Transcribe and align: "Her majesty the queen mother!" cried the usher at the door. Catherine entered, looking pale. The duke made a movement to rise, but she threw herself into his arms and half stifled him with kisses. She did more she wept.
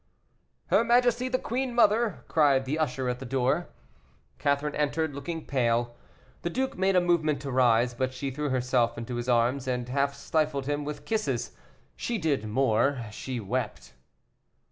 "Her 0.71 0.83
majesty 0.83 1.29
the 1.29 1.37
queen 1.37 1.75
mother!" 1.75 2.23
cried 2.27 2.65
the 2.65 2.79
usher 2.79 3.07
at 3.07 3.19
the 3.19 3.23
door. 3.25 3.69
Catherine 4.39 4.73
entered, 4.73 5.13
looking 5.13 5.45
pale. 5.45 5.95
The 6.41 6.49
duke 6.49 6.75
made 6.75 6.95
a 6.95 6.99
movement 6.99 7.39
to 7.43 7.51
rise, 7.51 7.93
but 7.93 8.11
she 8.11 8.31
threw 8.31 8.49
herself 8.49 8.97
into 8.97 9.17
his 9.17 9.29
arms 9.29 9.67
and 9.67 9.87
half 9.87 10.15
stifled 10.15 10.65
him 10.65 10.85
with 10.85 11.05
kisses. 11.05 11.51
She 11.95 12.17
did 12.17 12.47
more 12.47 13.05
she 13.11 13.39
wept. 13.39 13.93